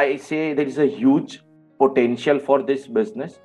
[0.00, 1.36] i say there is a huge
[1.82, 3.38] potential for this business.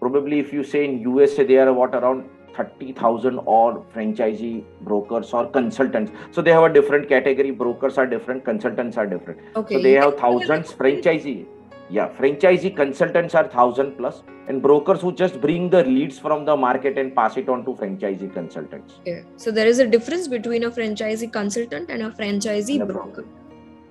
[0.00, 5.46] Probably if you say in usa there are what around 30000 odd franchisee brokers or
[5.48, 6.12] consultants.
[6.30, 7.50] So they have a different category.
[7.50, 8.44] Brokers are different.
[8.44, 9.40] Consultants are different.
[9.56, 11.46] Okay so they have thousands franchisee.
[11.90, 16.56] Yeah franchisee consultants are thousand plus and brokers who just bring the leads from the
[16.56, 18.94] market and pass it on to franchisee consultants.
[19.00, 19.24] Okay.
[19.36, 23.24] So there is a difference between a franchisee consultant and a franchisee And a broker.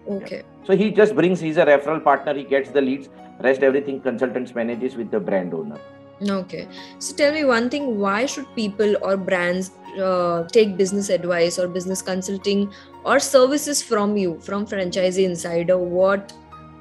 [0.07, 0.43] Okay.
[0.63, 4.53] so he just brings he's a referral partner he gets the leads rest everything consultants
[4.53, 5.79] manages with the brand owner
[6.22, 6.68] Okay.
[6.98, 11.66] So tell me one thing why should people or brands uh, take business advice or
[11.66, 12.70] business consulting
[13.04, 16.32] or services from you from franchisee insider what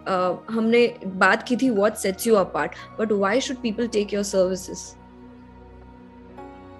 [0.07, 0.81] uh, हमने
[1.23, 4.83] बात की थी what sets you apart but why should people take your services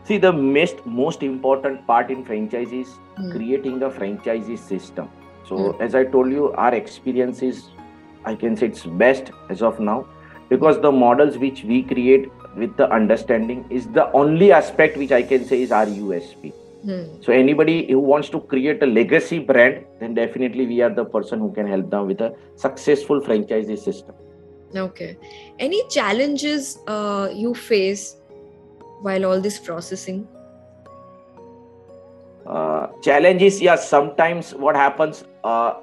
[0.10, 3.32] see the most most important part in franchise is Hmm.
[3.32, 5.10] creating a franchisee system
[5.50, 5.82] so Hmm.
[5.88, 7.64] as i told you our experience is
[8.32, 9.98] i can say it's best as of now
[10.54, 15.23] because the models which we create with the understanding is the only aspect which i
[15.23, 16.53] can say is our usp
[16.85, 17.05] Hmm.
[17.23, 21.39] so anybody who wants to create a legacy brand then definitely we are the person
[21.39, 24.15] who can help them with a successful franchisee system
[24.77, 25.17] Okay.
[25.59, 28.17] Any challenges uh, you face
[29.03, 30.27] while all this processing?
[32.47, 33.77] Uh, challenge is yeah.
[33.77, 35.75] Sometimes what happens, uh,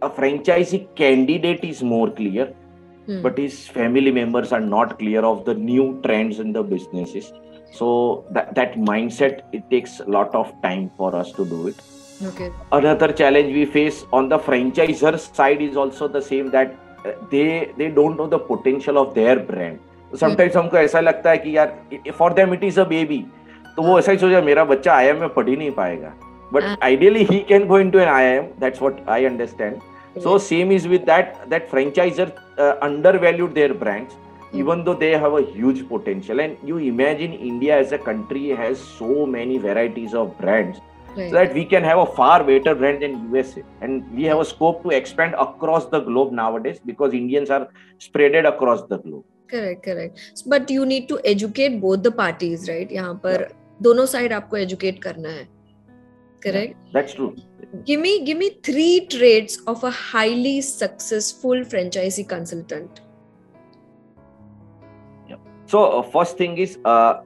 [0.00, 2.54] a franchisee candidate is more clear,
[3.07, 3.21] Hmm.
[3.21, 7.31] but his family members are not clear of the new trends in the businesses.
[7.71, 11.83] So that that mindset it takes a lot of time for us to do it.
[12.23, 12.51] okay.
[12.71, 17.71] Another challenge we face on the franchisor side is also the same that uh, they
[17.77, 19.79] they don't know the potential of their brand.
[20.13, 23.23] Sometimes हमको ऐसा लगता है कि यार for them it is a baby.
[23.75, 26.13] तो वो ऐसा ही सोचा मेरा बच्चा IIM में पढ़ ही नहीं पाएगा.
[26.53, 26.77] But हाँ.
[26.81, 28.49] ideally he can go into an IIM.
[28.59, 29.81] That's what I understand.
[30.21, 34.15] So same is with that that franchisor uh, undervalued their brands
[34.53, 38.79] even though they have a huge potential and you imagine India as a country has
[38.79, 40.79] so many varieties of brands
[41.17, 41.29] right.
[41.29, 44.45] so that we can have a far better brand than USA and we have a
[44.45, 47.67] scope to expand across the globe nowadays because Indians are
[47.99, 49.25] spreaded across the globe.
[49.49, 53.47] Correct correct but you need to educate both the parties right यहाँ पर
[53.81, 55.47] दोनों side आपको educate करना है
[56.43, 57.29] correct That's true.
[57.84, 63.00] give me give me three traits of a highly successful franchisee consultant
[65.70, 67.20] So uh, first thing is uh,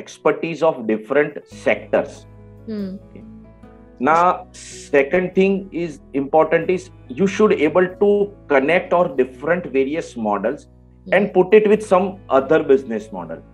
[0.00, 2.26] expertise of different sectors.
[2.66, 2.96] hmm.
[4.00, 8.08] Now second thing is important is you should able to
[8.48, 10.66] connect or different various models
[11.12, 12.08] and put it with some
[12.40, 13.44] other business model.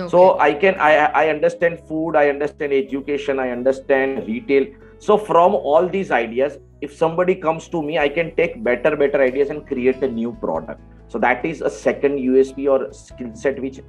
[0.00, 0.08] okay.
[0.10, 4.66] so i can i i understand food i understand education i understand retail
[5.00, 9.20] so from all these ideas if somebody comes to me i can take better better
[9.26, 10.80] ideas and create a new product.
[11.08, 13.80] So that is a second usp or skill set which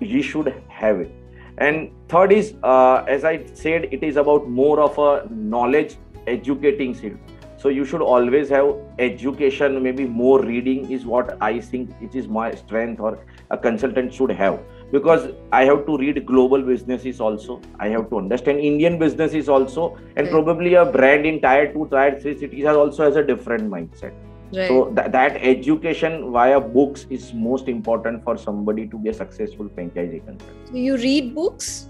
[0.00, 1.06] you should have.
[1.58, 5.96] And third is uh, as i said it is about more of a knowledge
[6.28, 7.18] educating skill.
[7.56, 9.82] So you should always have education.
[9.82, 13.18] Maybe more reading is what i think it is my strength or
[13.50, 17.60] a consultant should have because I have to read global businesses also.
[17.78, 20.30] I have to understand Indian businesses also, and Right.
[20.30, 24.12] probably a brand in tier two, tier three cities has also has a different mindset.
[24.56, 29.14] right So that, that education via books is most important for somebody to be a
[29.14, 30.56] successful franchisee consultant.
[30.70, 31.86] So you read books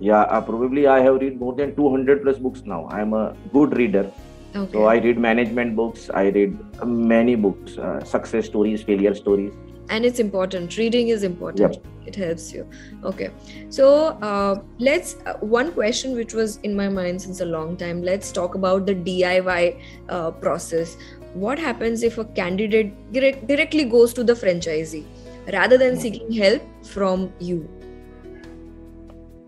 [0.00, 2.86] Yeah, uh, probably I have read more than 200 plus books now.
[2.86, 4.12] I am a good reader.
[4.54, 6.10] okay So I read management books.
[6.14, 9.52] I read many books, uh, success stories, failure stories
[9.89, 12.67] and it's important reading is important it helps you
[13.03, 13.29] okay
[13.69, 13.89] so
[14.29, 18.31] uh, let's uh, one question which was in my mind since a long time let's
[18.31, 19.77] talk about the diy
[20.09, 20.97] uh, process
[21.33, 25.05] what happens if a candidate direct, directly goes to the franchisee
[25.51, 26.61] rather than seeking help
[26.95, 27.67] from you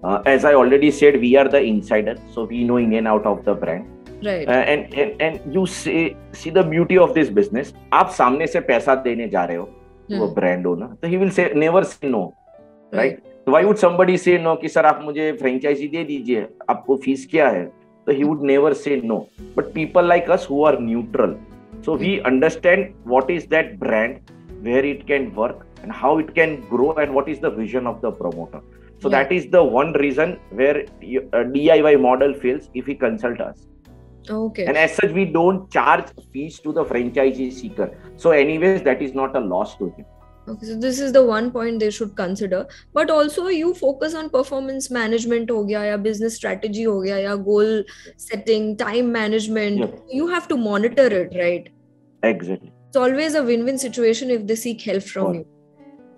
[0.04, 3.26] Uh, as I already said, we are the insider, so we know in and out
[3.26, 3.88] of the brand.
[4.26, 7.74] right Uh, and, and and you see see the beauty of this business.
[7.94, 9.66] आप सामने से पैसा देने जा रहे हो
[10.11, 10.35] to a Hmm.
[10.35, 12.23] brand owner, so he will say never say no,
[12.93, 13.19] right?
[13.45, 17.27] So why would somebody say no कि sir आप मुझे फ्रेंचाइजी दे दीजिए आपको फ़ीस
[17.31, 17.69] क्या है
[18.09, 19.17] so he would never say no
[19.57, 21.33] but people like us who are neutral
[21.87, 24.31] so we understand what is that brand
[24.69, 28.01] where it can work and how it can grow and what is the vision of
[28.07, 28.61] the promoter
[29.03, 29.17] so Yeah.
[29.17, 30.79] that is the one reason where
[31.13, 33.61] you- a diy model fails if he consult us
[34.29, 34.67] Okay.
[34.67, 37.97] And as such, we don't charge fees to the franchisee seeker.
[38.17, 40.05] So, anyways, that is not a loss to him.
[40.49, 42.67] Okay, so this is the one point they should consider.
[42.93, 47.37] But also, you focus on performance management, ho gaya, ya business strategy, ho gaya, ya
[47.37, 47.85] goal
[48.17, 50.01] setting, time management.
[50.11, 51.69] You have to monitor it, right?
[52.23, 52.73] Exactly.
[52.89, 55.47] It's always a win win situation if they seek help from you.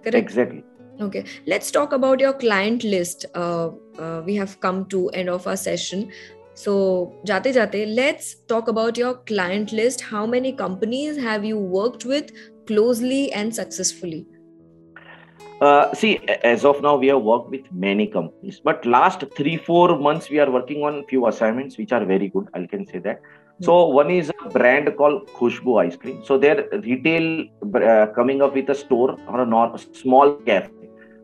[0.03, 0.17] Correct?
[0.17, 0.65] Exactly.
[1.01, 3.27] Okay, let's talk about your client list.
[3.35, 6.11] Uh, uh, we have come to end of our session.
[6.55, 10.01] So jate jate, let's talk about your client list.
[10.01, 12.31] How many companies have you worked with
[12.67, 14.27] closely and successfully?
[15.61, 19.97] Uh, see, as of now, we have worked with many companies, but last three four
[19.97, 22.49] months we are working on few assignments which are very good.
[22.53, 23.21] I can say that.
[23.61, 26.25] So one is a brand called Khushbu Ice Cream.
[26.25, 27.45] So they're retail
[27.77, 30.82] uh, coming up with a store or a small cafe.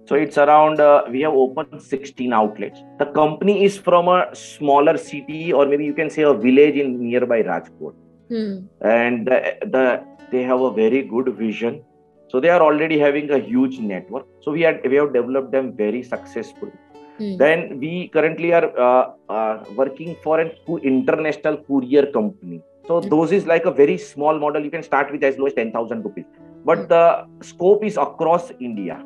[0.08, 2.80] So it's around uh, we have opened 16 outlets.
[2.98, 6.98] The company is from a smaller city or maybe you can say a village in
[7.06, 7.94] nearby Rajkot
[8.30, 8.56] Hmm.
[8.82, 9.36] and the,
[9.74, 9.84] the
[10.30, 11.82] they have a very good vision
[12.30, 15.72] so they are already having a huge network so we had we have developed them
[15.84, 16.70] very successful
[17.18, 17.36] Hmm.
[17.42, 19.04] then we currently are uh,
[19.36, 20.50] uh, working for an
[20.92, 23.08] international courier company so Hmm.
[23.14, 26.04] those is like a very small model you can start with as low as 10000
[26.08, 26.26] rupees
[26.70, 26.88] but Hmm.
[26.94, 27.04] the
[27.52, 28.98] scope is across india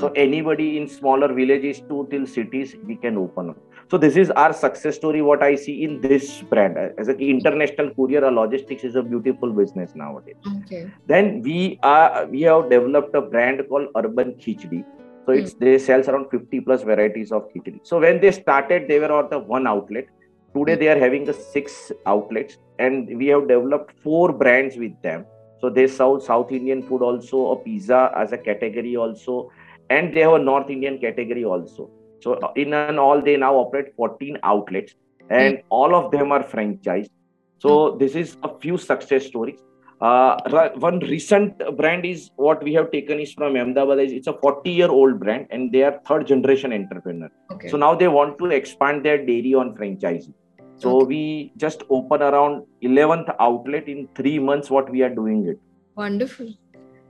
[0.00, 3.58] so anybody in smaller villages to till cities we can open up.
[3.90, 6.78] So this is our success story what i see in this brand.
[6.98, 10.36] As an international courier or logistics is a beautiful business nowadays.
[10.60, 10.90] Okay.
[11.06, 14.84] then we are we have developed a brand called urban khichdi.
[15.26, 15.64] So it's hmm.
[15.64, 17.80] they sells around 50 plus varieties of khichdi.
[17.82, 20.06] So when they started they were on the one outlet.
[20.54, 25.24] Today they are having the six outlets, and we have developed four brands with them.
[25.60, 29.50] So they sell South Indian food also, a pizza as a category also,
[29.90, 31.90] and they have a North Indian category also.
[32.22, 34.94] So in an all, they now operate 14 outlets,
[35.28, 35.62] and mm.
[35.68, 37.10] all of them are franchised.
[37.58, 39.60] So this is a few success stories.
[40.00, 40.38] Uh,
[40.76, 43.98] one recent brand is what we have taken is from Ahmedabad.
[43.98, 47.28] It's a 40 year old brand and they are third generation entrepreneur.
[47.52, 47.68] Okay.
[47.68, 50.32] So now they want to expand their dairy on franchising.
[50.76, 51.06] So okay.
[51.06, 54.70] we just open around 11th outlet in three months.
[54.70, 55.58] What we are doing it.
[55.96, 56.54] Wonderful.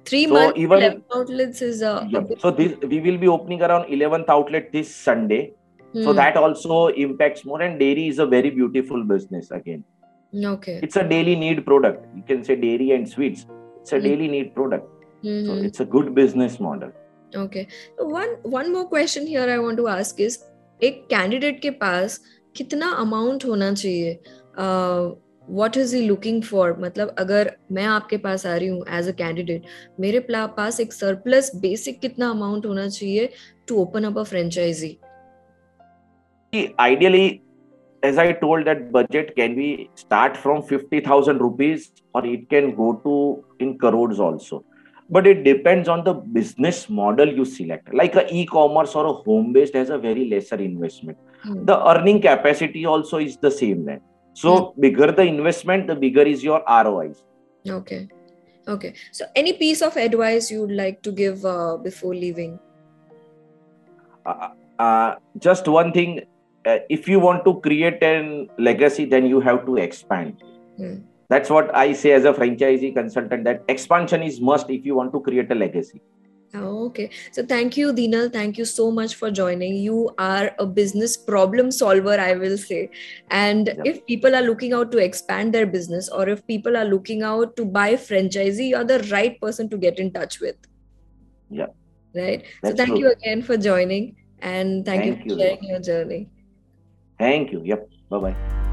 [0.04, 0.58] Three so months.
[0.58, 2.06] Even 11 outlets is a.
[2.10, 2.22] Yeah.
[2.38, 5.52] So this we will be opening around 11th outlet this Sunday.
[5.92, 6.04] Hmm.
[6.04, 7.60] So that also impacts more.
[7.62, 9.84] And dairy is a very beautiful business again.
[10.34, 10.78] Okay.
[10.82, 12.06] It's a daily need product.
[12.14, 13.46] You can say dairy and sweets.
[13.80, 14.04] It's a mm-hmm.
[14.04, 14.86] daily need product.
[15.24, 15.46] Mm-hmm.
[15.46, 16.92] So it's a good business model.
[17.34, 17.66] Okay.
[17.98, 20.38] one one more question here I want to ask is
[20.82, 22.18] एक candidate के पास
[22.56, 24.12] कितना amount होना चाहिए
[25.58, 29.12] what is he looking for मतलब अगर मैं आपके पास आ रही हूँ एज अ
[29.18, 29.66] कैंडिडेट
[30.00, 33.28] मेरे पास एक सरप्लस बेसिक कितना अमाउंट होना चाहिए
[33.68, 34.96] to open up a franchisee
[36.80, 37.40] ideally
[38.02, 42.94] as I told, that budget can be start from 50,000 rupees or it can go
[43.04, 44.64] to in crores also.
[45.10, 47.92] But it depends on the business model you select.
[47.92, 51.18] Like a e-commerce or a home-based has a very lesser investment.
[51.44, 51.66] Mm.
[51.66, 54.00] The earning capacity also is the same then.
[54.40, 54.80] So mm.
[54.80, 57.22] bigger the investment, the bigger is your ROIs.
[57.68, 58.08] Okay.
[58.66, 58.94] Okay.
[59.12, 62.58] So any piece of advice you would like to give uh, before leaving?
[64.24, 66.20] Uh, uh, just one thing
[66.66, 70.42] uh, if you want to create a legacy then you have to expand
[70.78, 71.02] mm.
[71.28, 75.12] that's what i say as a franchisee consultant that expansion is must if you want
[75.12, 76.02] to create a legacy
[76.52, 77.10] Oh, okay.
[77.30, 78.32] So thank you, Dhinal.
[78.32, 79.76] Thank you so much for joining.
[79.76, 82.90] You are a business problem solver, I will say.
[83.30, 83.82] And yeah.
[83.84, 87.56] if people are looking out to expand their business or if people are looking out
[87.56, 90.56] to buy franchisee, you're the right person to get in touch with.
[91.50, 91.66] Yeah.
[92.14, 92.44] Right.
[92.62, 92.98] That's so thank true.
[92.98, 95.38] you again for joining and thank, thank you for you.
[95.38, 96.28] sharing your journey.
[97.18, 97.62] Thank you.
[97.64, 97.88] Yep.
[98.08, 98.66] Bye bye.